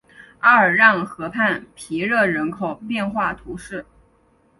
[0.39, 3.85] 阿尔让河畔皮热人口变化图示